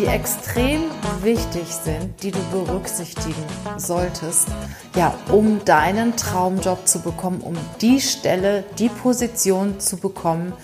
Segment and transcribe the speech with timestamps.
[0.00, 0.84] die extrem
[1.20, 3.44] wichtig sind, die du berücksichtigen
[3.76, 4.48] solltest,
[4.96, 10.54] ja, um deinen Traumjob zu bekommen, um die Stelle, die Position zu bekommen,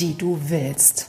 [0.00, 1.08] die du willst.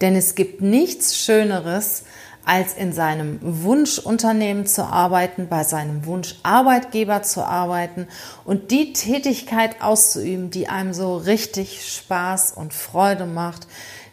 [0.00, 2.04] Denn es gibt nichts Schöneres,
[2.46, 8.08] als in seinem Wunschunternehmen zu arbeiten, bei seinem Wunscharbeitgeber zu arbeiten
[8.46, 13.66] und die Tätigkeit auszuüben, die einem so richtig Spaß und Freude macht,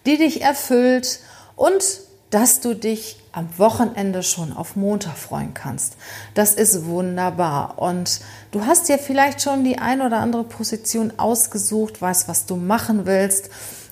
[0.05, 1.21] die dich erfüllt
[1.55, 5.97] und dass du dich am Wochenende schon auf Montag freuen kannst.
[6.33, 7.75] Das ist wunderbar.
[7.77, 12.55] Und du hast dir vielleicht schon die ein oder andere Position ausgesucht, weißt, was du
[12.55, 13.49] machen willst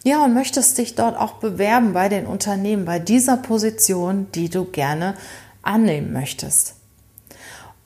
[0.07, 4.63] ja, und möchtest dich dort auch bewerben bei den Unternehmen, bei dieser Position, die du
[4.63, 5.15] gerne
[5.63, 6.75] annehmen möchtest.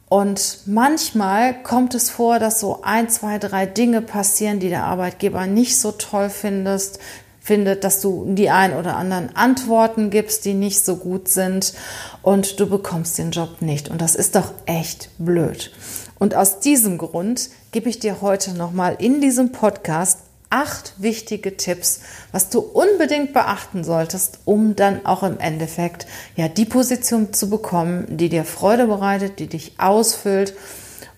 [0.08, 5.48] Und manchmal kommt es vor, dass so ein, zwei, drei Dinge passieren, die der Arbeitgeber
[5.48, 7.00] nicht so toll findest,
[7.42, 11.74] findet, dass du die ein oder anderen Antworten gibst, die nicht so gut sind
[12.22, 13.90] und du bekommst den Job nicht.
[13.90, 15.72] Und das ist doch echt blöd.
[16.20, 20.20] Und aus diesem Grund gebe ich dir heute nochmal in diesem Podcast
[20.52, 26.66] acht wichtige Tipps, was du unbedingt beachten solltest, um dann auch im Endeffekt ja die
[26.66, 30.54] Position zu bekommen, die dir Freude bereitet, die dich ausfüllt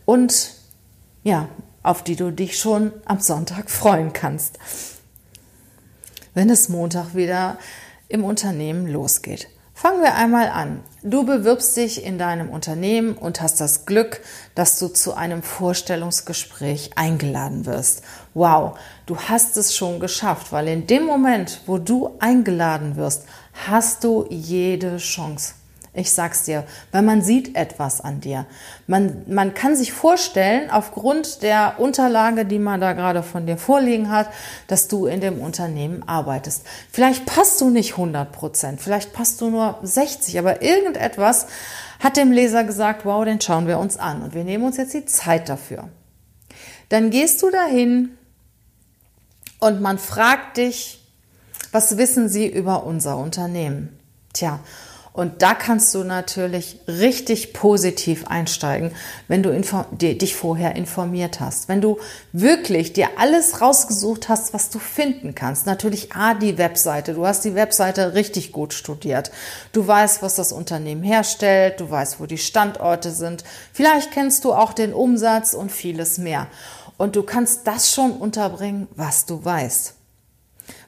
[0.06, 0.54] und
[1.24, 1.50] ja,
[1.82, 4.58] auf die du dich schon am Sonntag freuen kannst,
[6.34, 7.58] wenn es Montag wieder
[8.08, 9.48] im Unternehmen losgeht.
[9.76, 10.84] Fangen wir einmal an.
[11.02, 14.22] Du bewirbst dich in deinem Unternehmen und hast das Glück,
[14.54, 18.04] dass du zu einem Vorstellungsgespräch eingeladen wirst.
[18.36, 18.78] Wow,
[19.08, 23.26] du hast es schon geschafft, weil in dem Moment, wo du eingeladen wirst,
[23.68, 25.56] hast du jede Chance.
[25.96, 28.48] Ich sag's dir, weil man sieht etwas an dir.
[28.88, 34.10] Man, man kann sich vorstellen, aufgrund der Unterlage, die man da gerade von dir vorliegen
[34.10, 34.30] hat,
[34.66, 36.66] dass du in dem Unternehmen arbeitest.
[36.92, 41.46] Vielleicht passt du nicht 100 Prozent, vielleicht passt du nur 60, aber irgendetwas
[42.00, 44.96] hat dem Leser gesagt, wow, den schauen wir uns an und wir nehmen uns jetzt
[44.96, 45.90] die Zeit dafür.
[46.90, 48.18] Dann gehst du dahin
[49.60, 51.00] und man fragt dich,
[51.72, 53.98] was wissen Sie über unser Unternehmen?
[54.34, 54.60] Tja,
[55.14, 58.92] und da kannst du natürlich richtig positiv einsteigen,
[59.28, 59.52] wenn du
[59.92, 61.70] dich vorher informiert hast.
[61.70, 62.00] Wenn du
[62.32, 65.68] wirklich dir alles rausgesucht hast, was du finden kannst.
[65.68, 67.14] Natürlich A, die Webseite.
[67.14, 69.30] Du hast die Webseite richtig gut studiert.
[69.72, 71.80] Du weißt, was das Unternehmen herstellt.
[71.80, 73.44] Du weißt, wo die Standorte sind.
[73.72, 76.48] Vielleicht kennst du auch den Umsatz und vieles mehr.
[76.98, 79.94] Und du kannst das schon unterbringen, was du weißt.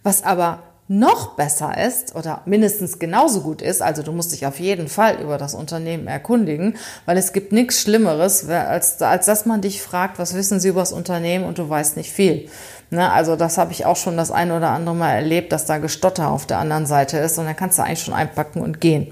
[0.02, 4.60] Was aber noch besser ist oder mindestens genauso gut ist, also du musst dich auf
[4.60, 9.62] jeden Fall über das Unternehmen erkundigen, weil es gibt nichts Schlimmeres, als, als dass man
[9.62, 12.50] dich fragt, was wissen Sie über das Unternehmen und du weißt nicht viel.
[12.92, 15.80] Ne, also das habe ich auch schon das ein oder andere Mal erlebt, dass da
[15.80, 19.12] Gestotter auf der anderen Seite ist und dann kannst du eigentlich schon einpacken und gehen.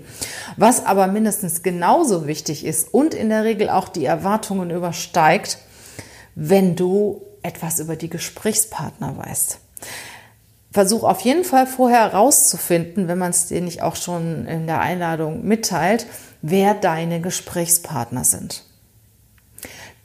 [0.57, 5.57] Was aber mindestens genauso wichtig ist und in der Regel auch die Erwartungen übersteigt,
[6.35, 9.57] wenn du etwas über die Gesprächspartner weißt
[10.73, 14.79] versuch auf jeden Fall vorher herauszufinden, wenn man es dir nicht auch schon in der
[14.79, 16.07] Einladung mitteilt,
[16.41, 18.66] wer deine Gesprächspartner sind.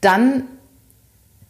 [0.03, 0.45] Dann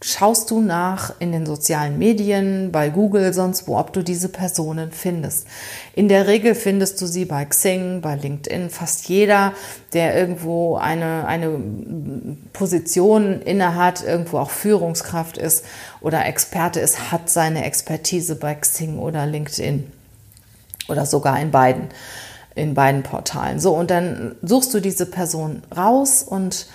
[0.00, 4.92] schaust du nach in den sozialen Medien, bei Google, sonst wo, ob du diese Personen
[4.92, 5.48] findest.
[5.94, 8.70] In der Regel findest du sie bei Xing, bei LinkedIn.
[8.70, 9.54] Fast jeder,
[9.92, 11.60] der irgendwo eine, eine
[12.53, 15.65] Position innehat, irgendwo auch Führungskraft ist
[16.01, 19.92] oder Experte ist, hat seine Expertise bei Xing oder LinkedIn
[20.89, 21.89] oder sogar in beiden,
[22.54, 23.59] in beiden Portalen.
[23.59, 26.68] So, und dann suchst du diese Person raus und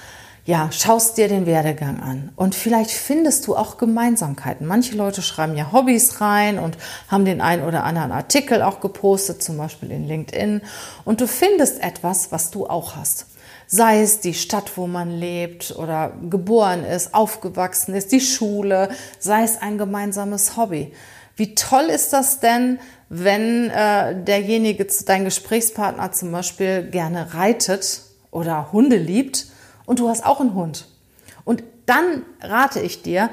[0.45, 4.67] ja, schaust dir den Werdegang an und vielleicht findest du auch Gemeinsamkeiten.
[4.67, 9.41] Manche Leute schreiben ja Hobbys rein und haben den einen oder anderen Artikel auch gepostet,
[9.41, 10.61] zum Beispiel in LinkedIn.
[11.05, 13.27] Und du findest etwas, was du auch hast.
[13.67, 19.43] Sei es die Stadt, wo man lebt oder geboren ist, aufgewachsen ist, die Schule, sei
[19.43, 20.91] es ein gemeinsames Hobby.
[21.37, 28.73] Wie toll ist das denn, wenn äh, derjenige, dein Gesprächspartner zum Beispiel gerne reitet oder
[28.73, 29.52] Hunde liebt
[29.85, 30.87] und du hast auch einen Hund.
[31.45, 33.29] Und dann rate ich dir,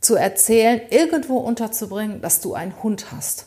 [0.00, 3.46] zu erzählen, irgendwo unterzubringen, dass du einen Hund hast.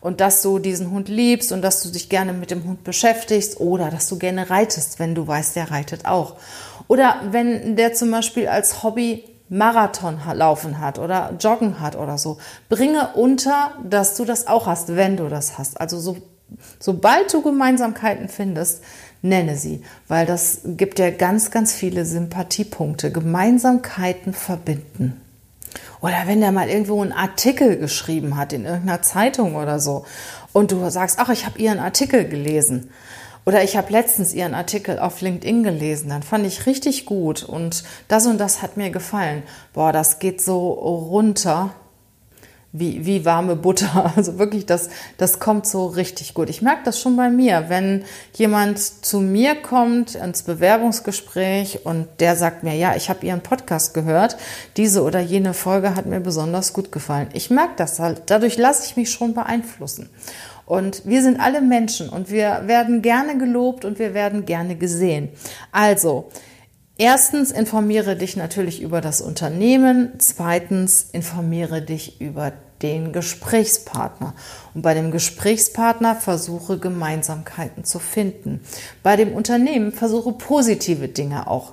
[0.00, 3.58] und dass du diesen Hund liebst und dass du dich gerne mit dem Hund beschäftigst
[3.58, 6.36] oder dass du gerne reitest, wenn du weißt, der reitet auch.
[6.86, 12.38] Oder wenn der zum Beispiel als Hobby Marathon laufen hat oder joggen hat oder so.
[12.68, 15.80] Bringe unter, dass du das auch hast, wenn du das hast.
[15.80, 16.16] Also so,
[16.80, 18.82] sobald du Gemeinsamkeiten findest,
[19.28, 23.12] nenne sie, weil das gibt ja ganz, ganz viele Sympathiepunkte.
[23.12, 25.20] Gemeinsamkeiten verbinden.
[26.00, 30.04] Oder wenn der mal irgendwo einen Artikel geschrieben hat in irgendeiner Zeitung oder so
[30.52, 32.90] und du sagst, ach, ich habe ihren Artikel gelesen.
[33.44, 37.84] Oder ich habe letztens ihren Artikel auf LinkedIn gelesen, dann fand ich richtig gut und
[38.08, 39.44] das und das hat mir gefallen.
[39.72, 41.72] Boah, das geht so runter
[42.72, 44.12] wie, wie warme Butter.
[44.16, 46.48] Also wirklich, das, das kommt so richtig gut.
[46.48, 48.04] Ich merke das schon bei mir, wenn
[48.34, 53.94] jemand zu mir kommt ins Bewerbungsgespräch und der sagt mir, ja, ich habe Ihren Podcast
[53.94, 54.36] gehört,
[54.76, 57.28] diese oder jene Folge hat mir besonders gut gefallen.
[57.32, 60.08] Ich merke das halt, dadurch lasse ich mich schon beeinflussen.
[60.66, 65.28] Und wir sind alle Menschen und wir werden gerne gelobt und wir werden gerne gesehen.
[65.70, 66.28] Also,
[66.98, 70.12] Erstens informiere dich natürlich über das Unternehmen.
[70.18, 72.52] Zweitens informiere dich über
[72.82, 74.34] den Gesprächspartner.
[74.74, 78.60] Und bei dem Gesprächspartner versuche Gemeinsamkeiten zu finden.
[79.02, 81.72] Bei dem Unternehmen versuche positive Dinge auch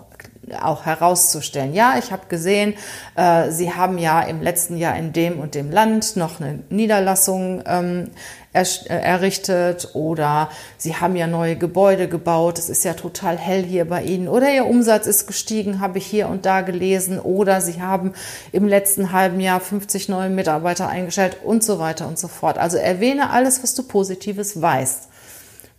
[0.62, 1.74] auch herauszustellen.
[1.74, 2.74] Ja, ich habe gesehen,
[3.16, 7.64] äh, Sie haben ja im letzten Jahr in dem und dem Land noch eine Niederlassung
[7.66, 8.10] ähm,
[8.54, 12.60] errichtet oder Sie haben ja neue Gebäude gebaut.
[12.60, 16.06] Es ist ja total hell hier bei Ihnen oder Ihr Umsatz ist gestiegen, habe ich
[16.06, 18.14] hier und da gelesen oder Sie haben
[18.52, 22.60] im letzten halben Jahr 50 neue Mitarbeiter eingestellt und so weiter und so fort.
[22.60, 25.10] Also erwähne alles, was du Positives weißt,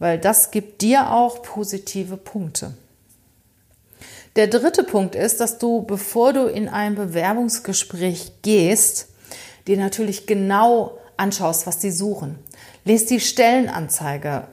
[0.01, 2.75] weil das gibt dir auch positive Punkte.
[4.35, 9.07] Der dritte Punkt ist, dass du, bevor du in ein Bewerbungsgespräch gehst,
[9.69, 12.39] dir natürlich genau anschaust, was sie suchen.
[12.85, 14.49] Lest die Stellenanzeige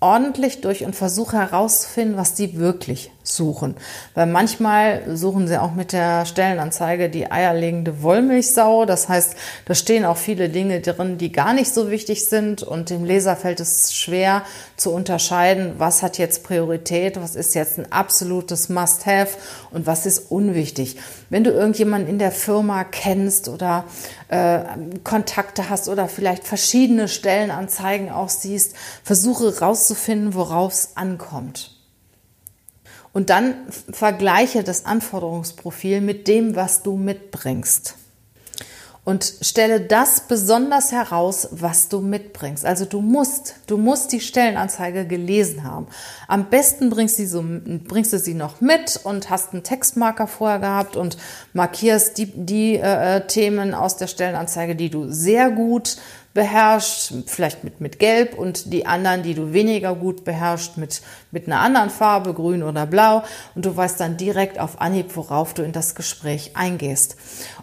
[0.00, 3.74] ordentlich durch und versuche herauszufinden, was die wirklich suchen.
[4.14, 8.86] Weil manchmal suchen sie auch mit der Stellenanzeige die eierlegende Wollmilchsau.
[8.86, 9.34] Das heißt,
[9.66, 13.36] da stehen auch viele Dinge drin, die gar nicht so wichtig sind und dem Leser
[13.36, 14.42] fällt es schwer
[14.76, 19.36] zu unterscheiden, was hat jetzt Priorität, was ist jetzt ein absolutes Must-Have
[19.70, 20.96] und was ist unwichtig.
[21.28, 23.84] Wenn du irgendjemanden in der Firma kennst oder
[24.28, 24.60] äh,
[25.04, 28.74] Kontakte hast oder vielleicht verschiedene Stellenanzeigen auch siehst,
[29.04, 31.79] versuche rauszufinden, worauf es ankommt.
[33.12, 33.54] Und dann
[33.92, 37.96] vergleiche das Anforderungsprofil mit dem, was du mitbringst
[39.04, 42.66] und stelle das besonders heraus, was du mitbringst.
[42.66, 45.86] Also du musst, du musst die Stellenanzeige gelesen haben.
[46.28, 50.58] Am besten bringst, du so, bringst du sie noch mit und hast einen Textmarker vorher
[50.58, 51.16] gehabt und
[51.54, 55.96] markierst die, die äh, Themen aus der Stellenanzeige, die du sehr gut
[56.32, 61.46] beherrscht, vielleicht mit, mit Gelb und die anderen, die du weniger gut beherrscht, mit, mit
[61.46, 63.24] einer anderen Farbe, grün oder blau.
[63.54, 67.16] Und du weißt dann direkt auf Anhieb, worauf du in das Gespräch eingehst.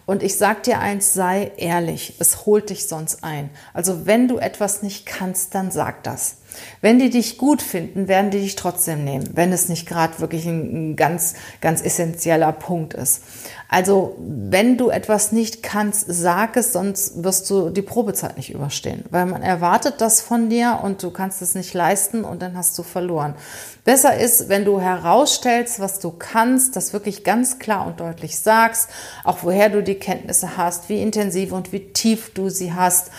[0.06, 3.50] Und ich sag dir eins, sei ehrlich, es holt dich sonst ein.
[3.74, 6.38] Also wenn du etwas nicht kannst, dann sag das.
[6.82, 10.46] Wenn die dich gut finden, werden die dich trotzdem nehmen, wenn es nicht gerade wirklich
[10.46, 13.24] ein, ganz, ganz essentieller Punkt ist.
[13.70, 19.04] Also, wenn du etwas nicht kannst, sag es, sonst wirst du die Probezeit nicht überstehen,
[19.10, 22.78] weil man erwartet das von dir und du kannst es nicht leisten und dann hast
[22.78, 23.36] du verloren.
[23.84, 28.90] Besser ist, wenn du herausstellst, was du kannst, das wirklich ganz klar und deutlich sagst,
[29.26, 33.12] auch woher du die Kenntnisse hast, wie intensiv und wie tief du sie hast,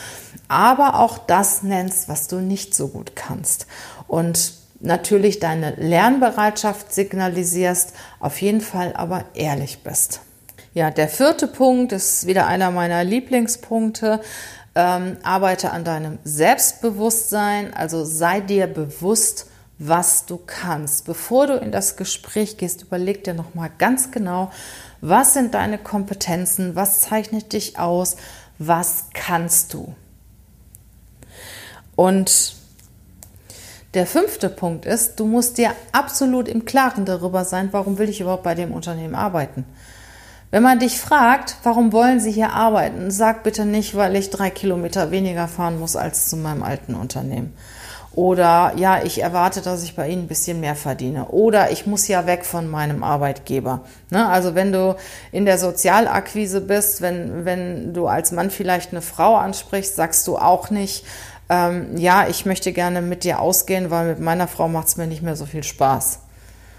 [0.49, 3.67] aber auch das nennst, was du nicht so gut kannst.
[4.07, 10.21] Und natürlich deine Lernbereitschaft signalisierst, auf jeden Fall aber ehrlich bist.
[10.75, 14.21] Ja, der vierte Punkt ist wieder einer meiner Lieblingspunkte.
[14.75, 19.47] Ähm, arbeite an deinem Selbstbewusstsein, also sei dir bewusst,
[19.79, 21.07] was du kannst.
[21.07, 24.51] Bevor du in das Gespräch gehst, überleg dir nochmal ganz genau,
[25.01, 28.17] was sind deine Kompetenzen, was zeichnet dich aus,
[28.59, 29.95] was kannst du.
[31.99, 32.55] Und
[33.95, 38.21] der fünfte Punkt ist, du musst dir absolut im Klaren darüber sein, warum will ich
[38.21, 39.65] überhaupt bei dem Unternehmen arbeiten.
[40.53, 44.49] Wenn man dich fragt, warum wollen Sie hier arbeiten, sag bitte nicht, weil ich drei
[44.49, 47.53] Kilometer weniger fahren muss als zu meinem alten Unternehmen.
[48.15, 51.27] Oder ja, ich erwarte, dass ich bei Ihnen ein bisschen mehr verdiene.
[51.27, 53.81] Oder ich muss ja weg von meinem Arbeitgeber.
[54.11, 54.25] Ne?
[54.25, 54.95] Also wenn du
[55.33, 60.37] in der Sozialakquise bist, wenn, wenn du als Mann vielleicht eine Frau ansprichst, sagst du
[60.37, 61.05] auch nicht,
[61.49, 65.07] ähm, ja, ich möchte gerne mit dir ausgehen, weil mit meiner Frau macht es mir
[65.07, 66.21] nicht mehr so viel Spaß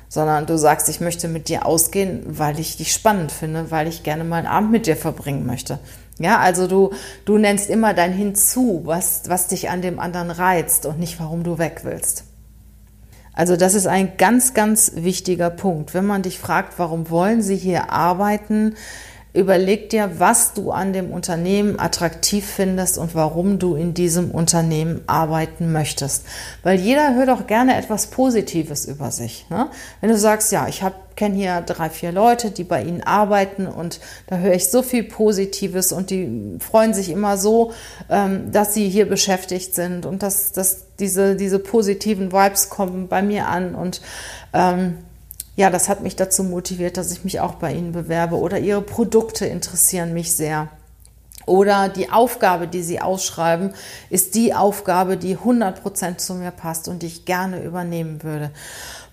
[0.09, 4.01] sondern du sagst, ich möchte mit dir ausgehen, weil ich dich spannend finde, weil ich
[4.03, 5.79] gerne mal einen Abend mit dir verbringen möchte.
[6.17, 6.91] Ja, also du,
[7.25, 11.43] du nennst immer dein Hinzu, was, was dich an dem anderen reizt und nicht, warum
[11.43, 12.25] du weg willst.
[13.33, 15.93] Also das ist ein ganz, ganz wichtiger Punkt.
[15.93, 18.75] Wenn man dich fragt, warum wollen Sie hier arbeiten,
[19.31, 25.01] Überleg dir, was du an dem Unternehmen attraktiv findest und warum du in diesem Unternehmen
[25.05, 26.25] arbeiten möchtest.
[26.63, 29.45] Weil jeder hört auch gerne etwas Positives über sich.
[29.51, 29.69] Ne?
[30.01, 30.83] Wenn du sagst, ja, ich
[31.15, 35.03] kenne hier drei, vier Leute, die bei ihnen arbeiten und da höre ich so viel
[35.03, 37.71] Positives und die freuen sich immer so,
[38.09, 43.21] ähm, dass sie hier beschäftigt sind und dass, dass diese, diese positiven Vibes kommen bei
[43.21, 44.01] mir an und
[44.53, 44.98] ähm,
[45.59, 48.81] ja, das hat mich dazu motiviert, dass ich mich auch bei Ihnen bewerbe oder Ihre
[48.81, 50.69] Produkte interessieren mich sehr.
[51.45, 53.73] Oder die Aufgabe, die Sie ausschreiben,
[54.09, 58.51] ist die Aufgabe, die 100% zu mir passt und die ich gerne übernehmen würde.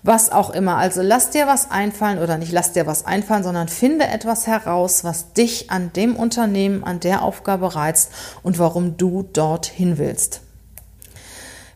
[0.03, 0.77] Was auch immer.
[0.77, 5.03] Also lass dir was einfallen oder nicht lass dir was einfallen, sondern finde etwas heraus,
[5.03, 8.09] was dich an dem Unternehmen, an der Aufgabe reizt
[8.41, 10.39] und warum du dorthin willst.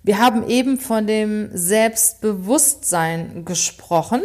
[0.02, 4.22] Wir haben eben von dem Selbstbewusstsein gesprochen.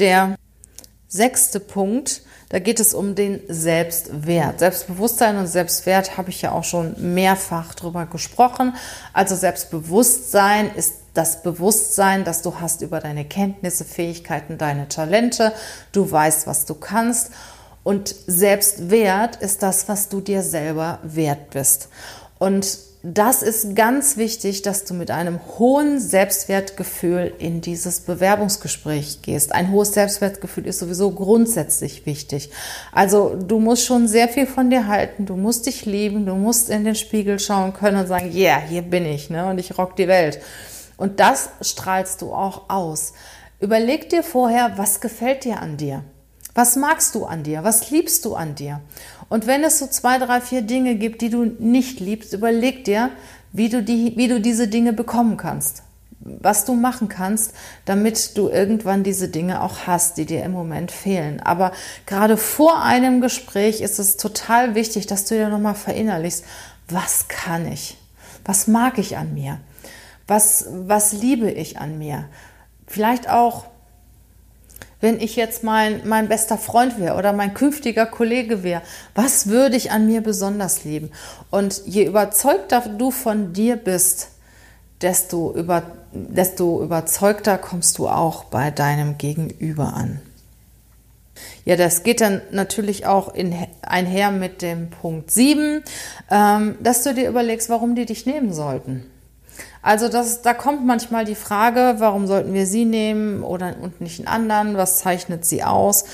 [0.00, 0.36] Der
[1.08, 4.58] sechste Punkt, da geht es um den Selbstwert.
[4.58, 8.74] Selbstbewusstsein und Selbstwert habe ich ja auch schon mehrfach drüber gesprochen.
[9.12, 15.52] Also Selbstbewusstsein ist das Bewusstsein, das du hast über deine Kenntnisse, Fähigkeiten, deine Talente.
[15.92, 17.30] Du weißt, was du kannst.
[17.82, 21.88] Und Selbstwert ist das, was du dir selber wert bist.
[22.38, 29.54] Und das ist ganz wichtig, dass du mit einem hohen Selbstwertgefühl in dieses Bewerbungsgespräch gehst.
[29.54, 32.50] Ein hohes Selbstwertgefühl ist sowieso grundsätzlich wichtig.
[32.92, 36.68] Also du musst schon sehr viel von dir halten, du musst dich lieben, du musst
[36.68, 39.78] in den Spiegel schauen können und sagen, ja, yeah, hier bin ich ne, und ich
[39.78, 40.38] rock die Welt.
[40.98, 43.14] Und das strahlst du auch aus.
[43.60, 46.04] Überleg dir vorher, was gefällt dir an dir?
[46.54, 47.64] Was magst du an dir?
[47.64, 48.80] Was liebst du an dir?
[49.30, 53.10] Und wenn es so zwei, drei, vier Dinge gibt, die du nicht liebst, überleg dir,
[53.52, 55.84] wie du, die, wie du diese Dinge bekommen kannst.
[56.18, 60.90] Was du machen kannst, damit du irgendwann diese Dinge auch hast, die dir im Moment
[60.90, 61.40] fehlen.
[61.40, 61.72] Aber
[62.06, 66.44] gerade vor einem Gespräch ist es total wichtig, dass du dir nochmal verinnerlichst,
[66.88, 67.96] was kann ich?
[68.44, 69.60] Was mag ich an mir?
[70.26, 72.24] Was, was liebe ich an mir?
[72.88, 73.66] Vielleicht auch,
[75.00, 78.82] wenn ich jetzt mein, mein bester Freund wäre oder mein künftiger Kollege wäre?
[79.14, 81.10] Was würde ich an mir besonders lieben?
[81.50, 84.28] Und je überzeugter du von dir bist,
[85.00, 90.20] desto, über, desto überzeugter kommst du auch bei deinem Gegenüber an.
[91.64, 95.82] Ja, das geht dann natürlich auch in, einher mit dem Punkt 7,
[96.30, 99.09] ähm, dass du dir überlegst, warum die dich nehmen sollten.
[99.82, 104.18] Also das, da kommt manchmal die Frage, warum sollten wir sie nehmen oder und nicht
[104.18, 104.76] einen anderen?
[104.76, 106.04] Was zeichnet sie aus?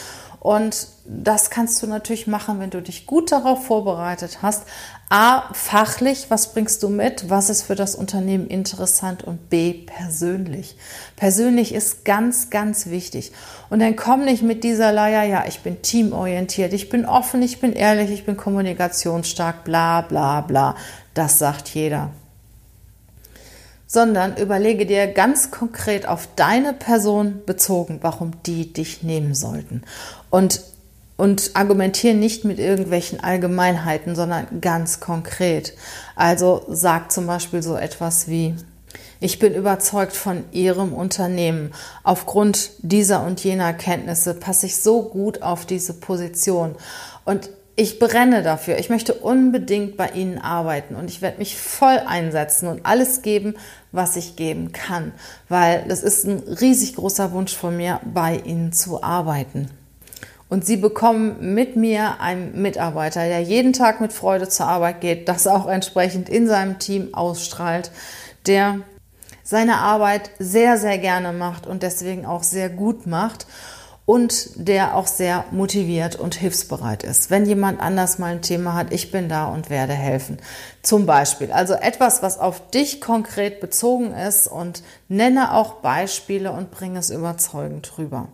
[0.46, 4.62] Und das kannst du natürlich machen, wenn du dich gut darauf vorbereitet hast.
[5.08, 7.28] A, fachlich, was bringst du mit?
[7.28, 9.24] Was ist für das Unternehmen interessant?
[9.24, 10.76] Und B, persönlich.
[11.16, 13.32] Persönlich ist ganz, ganz wichtig.
[13.70, 17.58] Und dann komm nicht mit dieser Leier, ja, ich bin teamorientiert, ich bin offen, ich
[17.58, 20.76] bin ehrlich, ich bin kommunikationsstark, bla, bla, bla.
[21.14, 22.10] Das sagt jeder
[23.96, 29.84] sondern überlege dir ganz konkret auf deine Person bezogen, warum die dich nehmen sollten.
[30.28, 30.60] Und,
[31.16, 35.72] und argumentiere nicht mit irgendwelchen Allgemeinheiten, sondern ganz konkret.
[36.14, 38.54] Also sag zum Beispiel so etwas wie,
[39.18, 41.72] ich bin überzeugt von Ihrem Unternehmen.
[42.02, 46.74] Aufgrund dieser und jener Kenntnisse passe ich so gut auf diese Position.
[47.24, 48.78] Und ich brenne dafür.
[48.78, 53.54] Ich möchte unbedingt bei Ihnen arbeiten und ich werde mich voll einsetzen und alles geben,
[53.92, 55.12] was ich geben kann,
[55.50, 59.68] weil das ist ein riesig großer Wunsch von mir, bei Ihnen zu arbeiten.
[60.48, 65.28] Und Sie bekommen mit mir einen Mitarbeiter, der jeden Tag mit Freude zur Arbeit geht,
[65.28, 67.90] das auch entsprechend in seinem Team ausstrahlt,
[68.46, 68.80] der
[69.42, 73.46] seine Arbeit sehr, sehr gerne macht und deswegen auch sehr gut macht
[74.06, 77.28] und der auch sehr motiviert und hilfsbereit ist.
[77.28, 80.38] Wenn jemand anders mal ein Thema hat, ich bin da und werde helfen.
[80.82, 81.50] Zum Beispiel.
[81.50, 87.10] Also etwas, was auf dich konkret bezogen ist und nenne auch Beispiele und bringe es
[87.10, 88.28] überzeugend rüber.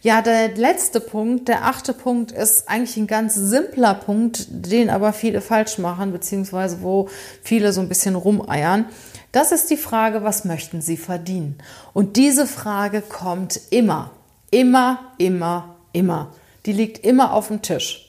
[0.00, 5.12] Ja, der letzte Punkt, der achte Punkt ist eigentlich ein ganz simpler Punkt, den aber
[5.12, 7.10] viele falsch machen, beziehungsweise wo
[7.42, 8.86] viele so ein bisschen rumeiern.
[9.32, 11.58] Das ist die Frage, was möchten Sie verdienen?
[11.92, 14.12] Und diese Frage kommt immer.
[14.50, 16.32] Immer, immer, immer.
[16.66, 18.06] Die liegt immer auf dem Tisch.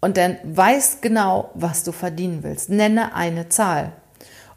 [0.00, 2.70] Und dann weiß genau, was du verdienen willst.
[2.70, 3.92] Nenne eine Zahl.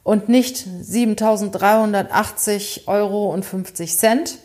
[0.03, 4.37] Und nicht 7.380 Euro und 50 Cent,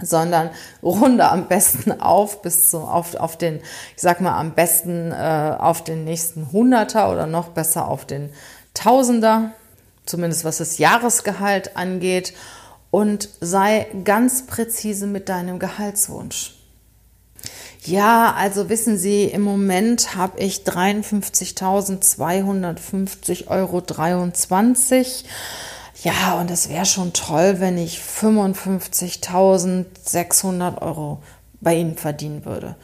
[0.00, 0.50] sondern
[0.82, 3.56] runde am besten auf bis zu, auf, auf den,
[3.96, 8.30] ich sag mal, am besten äh, auf den nächsten Hunderter oder noch besser auf den
[8.74, 9.52] Tausender,
[10.04, 12.34] zumindest was das Jahresgehalt angeht
[12.90, 16.54] und sei ganz präzise mit deinem Gehaltswunsch.
[17.82, 23.82] Ja, also wissen Sie, im Moment habe ich 53.250,23 Euro.
[26.02, 31.22] Ja, und es wäre schon toll, wenn ich 55.600 Euro
[31.60, 32.74] bei Ihnen verdienen würde.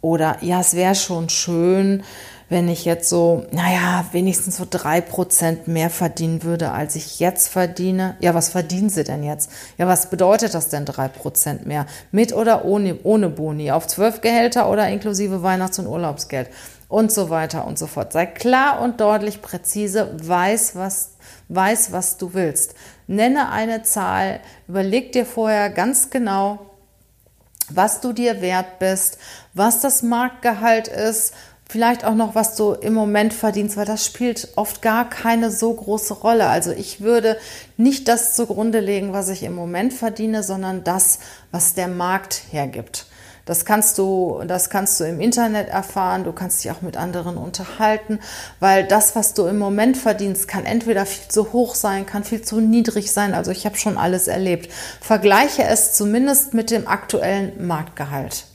[0.00, 2.02] Oder ja, es wäre schon schön,
[2.48, 7.48] wenn ich jetzt so, naja, wenigstens so drei Prozent mehr verdienen würde, als ich jetzt
[7.48, 8.16] verdiene.
[8.20, 9.50] Ja, was verdienen Sie denn jetzt?
[9.78, 11.86] Ja, was bedeutet das denn drei Prozent mehr?
[12.12, 13.72] Mit oder ohne, ohne Boni?
[13.72, 16.48] Auf zwölf Gehälter oder inklusive Weihnachts- und Urlaubsgeld?
[16.88, 18.12] Und so weiter und so fort.
[18.12, 21.14] Sei klar und deutlich präzise, weiß, was,
[21.48, 22.74] weiß, was du willst.
[23.08, 24.38] Nenne eine Zahl,
[24.68, 26.60] überleg dir vorher ganz genau,
[27.68, 29.18] was du dir wert bist,
[29.52, 31.34] was das Marktgehalt ist,
[31.68, 35.72] vielleicht auch noch, was du im Moment verdienst, weil das spielt oft gar keine so
[35.72, 36.46] große Rolle.
[36.48, 37.36] Also ich würde
[37.76, 41.18] nicht das zugrunde legen, was ich im Moment verdiene, sondern das,
[41.50, 43.06] was der Markt hergibt.
[43.46, 46.24] Das kannst du, das kannst du im Internet erfahren.
[46.24, 48.18] Du kannst dich auch mit anderen unterhalten,
[48.58, 52.42] weil das, was du im Moment verdienst, kann entweder viel zu hoch sein, kann viel
[52.42, 53.34] zu niedrig sein.
[53.34, 54.72] Also ich habe schon alles erlebt.
[55.00, 58.46] Vergleiche es zumindest mit dem aktuellen Marktgehalt.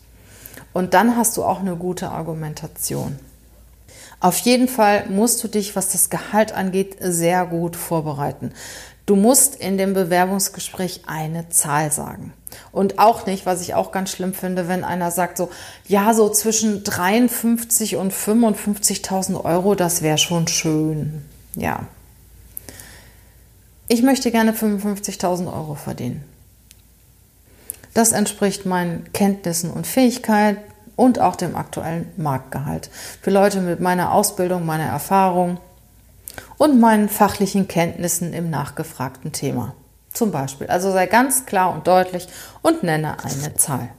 [0.74, 3.20] Und dann hast du auch eine gute Argumentation.
[4.20, 8.54] Auf jeden Fall musst du dich, was das Gehalt angeht, sehr gut vorbereiten.
[9.08, 12.32] Du musst in dem Bewerbungsgespräch eine Zahl sagen.
[12.72, 15.50] Und auch nicht, was ich auch ganz schlimm finde, wenn einer sagt so,
[15.88, 21.26] ja, so zwischen 53 und 55.000 Euro, das wäre schon schön.
[21.56, 21.88] Ja.
[23.88, 26.24] Ich möchte gerne 55.000 Euro verdienen.
[27.94, 30.62] Das entspricht meinen Kenntnissen und Fähigkeiten
[30.96, 32.90] und auch dem aktuellen Marktgehalt.
[33.22, 35.60] Für Leute mit meiner Ausbildung, meiner Erfahrung
[36.58, 39.76] und meinen fachlichen Kenntnissen im nachgefragten Thema.
[40.14, 40.68] Zum Beispiel.
[40.68, 42.28] Also sei ganz klar und deutlich
[42.62, 43.90] und nenne eine Zahl.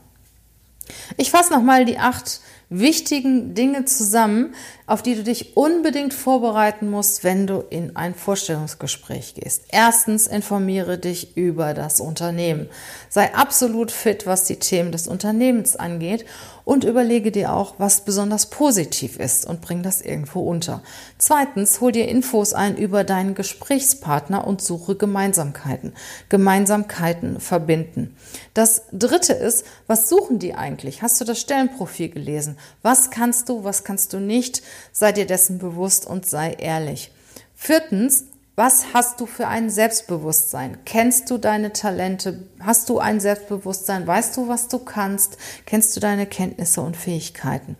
[1.17, 4.53] Ich fasse nochmal die acht wichtigen Dinge zusammen,
[4.87, 9.65] auf die du dich unbedingt vorbereiten musst, wenn du in ein Vorstellungsgespräch gehst.
[9.69, 12.69] Erstens, informiere dich über das Unternehmen.
[13.09, 16.25] Sei absolut fit, was die Themen des Unternehmens angeht
[16.65, 20.81] und überlege dir auch, was besonders positiv ist und bring das irgendwo unter.
[21.17, 25.93] Zweitens, hol dir Infos ein über deinen Gesprächspartner und suche Gemeinsamkeiten.
[26.29, 28.15] Gemeinsamkeiten verbinden.
[28.53, 31.01] Das dritte ist, was suchen die eigentlich?
[31.01, 32.52] Hast du das Stellenprofil gelesen?
[32.81, 34.61] Was kannst du, was kannst du nicht?
[34.91, 37.11] Sei dir dessen bewusst und sei ehrlich.
[37.55, 40.77] Viertens, was hast du für ein Selbstbewusstsein?
[40.85, 42.43] Kennst du deine Talente?
[42.59, 44.05] Hast du ein Selbstbewusstsein?
[44.05, 45.37] Weißt du, was du kannst?
[45.65, 47.77] Kennst du deine Kenntnisse und Fähigkeiten?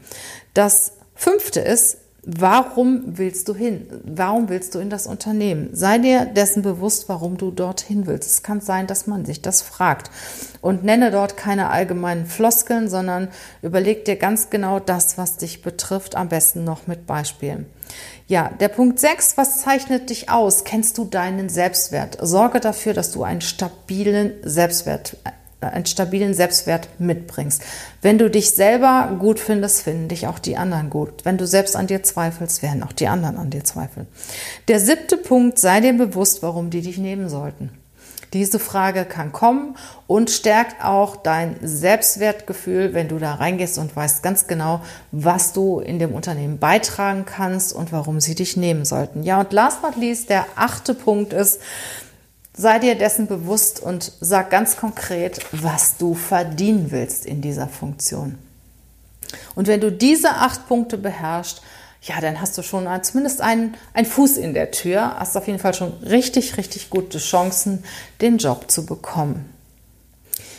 [0.56, 3.88] Das fünfte ist, warum willst du hin?
[4.04, 5.70] Warum willst du in das Unternehmen?
[5.74, 8.30] Sei dir dessen bewusst, warum du dorthin willst.
[8.30, 10.10] Es kann sein, dass man sich das fragt.
[10.62, 13.28] Und nenne dort keine allgemeinen Floskeln, sondern
[13.62, 17.66] überleg dir ganz genau das, was dich betrifft, am besten noch mit Beispielen.
[18.28, 20.64] Ja, der Punkt 6, was zeichnet dich aus?
[20.64, 22.18] Kennst du deinen Selbstwert?
[22.22, 25.18] Sorge dafür, dass du einen stabilen Selbstwert
[25.72, 27.62] einen stabilen Selbstwert mitbringst.
[28.02, 31.24] Wenn du dich selber gut findest, finden dich auch die anderen gut.
[31.24, 34.08] Wenn du selbst an dir zweifelst, werden auch die anderen an dir zweifeln.
[34.68, 37.72] Der siebte Punkt, sei dir bewusst, warum die dich nehmen sollten.
[38.34, 44.24] Diese Frage kann kommen und stärkt auch dein Selbstwertgefühl, wenn du da reingehst und weißt
[44.24, 49.22] ganz genau, was du in dem Unternehmen beitragen kannst und warum sie dich nehmen sollten.
[49.22, 51.62] Ja, und last but least, der achte Punkt ist,
[52.56, 58.38] sei dir dessen bewusst und sag ganz konkret, was du verdienen willst in dieser Funktion.
[59.56, 61.62] Und wenn du diese acht Punkte beherrschst,
[62.04, 65.60] ja, dann hast du schon zumindest einen, einen Fuß in der Tür, hast auf jeden
[65.60, 67.84] Fall schon richtig, richtig gute Chancen,
[68.20, 69.50] den Job zu bekommen.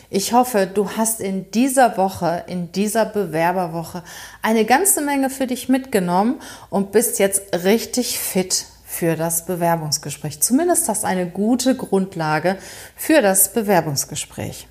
[0.08, 4.02] Ich hoffe, du hast in dieser Woche, in dieser Bewerberwoche
[4.42, 10.40] eine ganze Menge für dich mitgenommen und bist jetzt richtig fit für das Bewerbungsgespräch.
[10.40, 12.56] Zumindest hast eine gute Grundlage
[12.96, 14.68] für das Bewerbungsgespräch.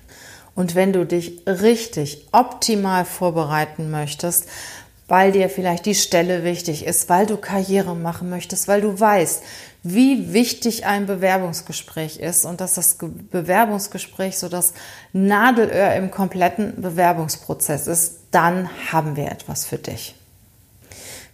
[0.54, 4.48] Und wenn du dich richtig optimal vorbereiten möchtest,
[5.06, 9.42] weil dir vielleicht die Stelle wichtig ist, weil du Karriere machen möchtest, weil du weißt,
[9.82, 12.96] wie wichtig ein Bewerbungsgespräch ist und dass das
[13.30, 14.72] Bewerbungsgespräch so das
[15.12, 20.14] Nadelöhr im kompletten Bewerbungsprozess ist, dann haben wir etwas für dich.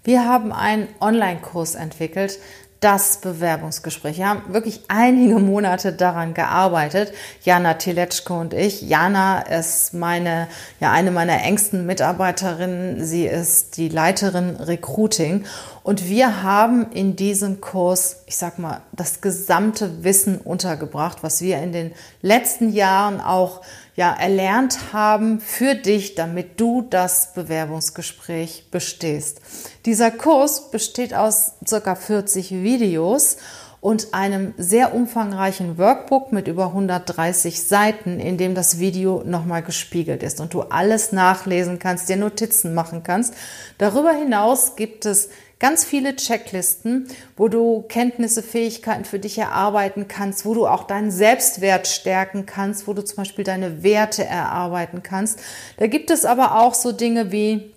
[0.02, 2.38] Wir haben einen Online-Kurs entwickelt,
[2.80, 4.16] das Bewerbungsgespräch.
[4.16, 7.12] Wir haben wirklich einige Monate daran gearbeitet.
[7.42, 8.80] Jana Teletschko und ich.
[8.80, 10.48] Jana ist meine,
[10.80, 13.04] ja, eine meiner engsten Mitarbeiterinnen.
[13.04, 15.44] Sie ist die Leiterin Recruiting.
[15.82, 21.58] Und wir haben in diesem Kurs, ich sag mal, das gesamte Wissen untergebracht, was wir
[21.58, 23.60] in den letzten Jahren auch
[24.00, 29.42] ja, erlernt haben für dich, damit du das Bewerbungsgespräch bestehst.
[29.84, 33.36] Dieser Kurs besteht aus circa 40 Videos
[33.82, 40.22] und einem sehr umfangreichen Workbook mit über 130 Seiten, in dem das Video nochmal gespiegelt
[40.22, 43.34] ist und du alles nachlesen kannst, dir Notizen machen kannst.
[43.76, 45.28] Darüber hinaus gibt es
[45.60, 51.12] ganz viele Checklisten, wo du Kenntnisse, Fähigkeiten für dich erarbeiten kannst, wo du auch deinen
[51.12, 55.38] Selbstwert stärken kannst, wo du zum Beispiel deine Werte erarbeiten kannst.
[55.76, 57.72] Da gibt es aber auch so Dinge wie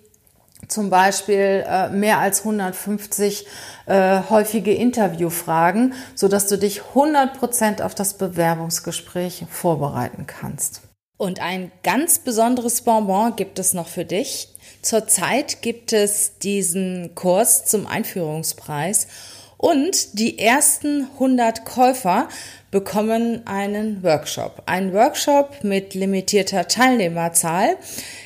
[0.66, 3.46] zum Beispiel äh, mehr als 150
[3.86, 10.80] äh, häufige Interviewfragen, so dass du dich 100 Prozent auf das Bewerbungsgespräch vorbereiten kannst.
[11.18, 14.53] Und ein ganz besonderes Bonbon gibt es noch für dich.
[14.84, 19.06] Zurzeit gibt es diesen Kurs zum Einführungspreis
[19.56, 22.28] und die ersten 100 Käufer
[22.70, 24.62] bekommen einen Workshop.
[24.66, 27.78] Ein Workshop mit limitierter Teilnehmerzahl,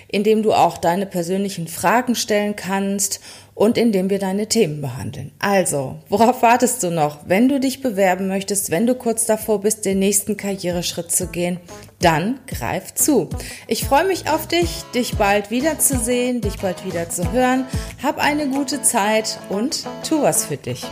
[0.09, 3.21] in dem du auch deine persönlichen Fragen stellen kannst
[3.59, 5.33] und indem wir deine Themen behandeln.
[5.41, 7.19] Also, worauf wartest du noch?
[7.27, 11.59] Wenn du dich bewerben möchtest, wenn du kurz davor bist, den nächsten Karriereschritt zu gehen,
[11.99, 13.29] dann greif zu.
[13.67, 17.65] Ich freue mich auf dich, dich bald wiederzusehen, dich bald wieder zu hören.
[18.01, 20.85] Hab eine gute Zeit und tu was für dich.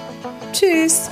[0.52, 1.08] Tschüss!